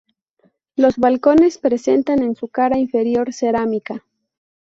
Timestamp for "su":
2.35-2.47